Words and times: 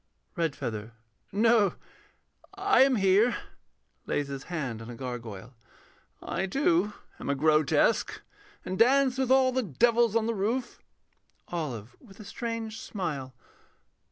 REDFEATHER. 0.35 0.93
No, 1.31 1.75
I 2.55 2.81
am 2.81 2.95
here. 2.95 3.37
[Lays 4.07 4.29
his 4.29 4.45
hand 4.45 4.81
on 4.81 4.89
a 4.89 4.95
gargoyle.] 4.95 5.53
I, 6.23 6.47
too, 6.47 6.93
am 7.19 7.29
a 7.29 7.35
grotesque, 7.35 8.19
And 8.65 8.79
dance 8.79 9.19
with 9.19 9.29
all 9.29 9.51
the 9.51 9.61
devils 9.61 10.15
on 10.15 10.25
the 10.25 10.33
roof. 10.33 10.79
OLIVE 11.51 11.95
[_with 12.03 12.19
a 12.19 12.25
strange 12.25 12.79
smile. 12.79 13.35